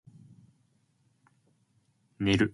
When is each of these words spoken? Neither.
Neither. 2.19 2.49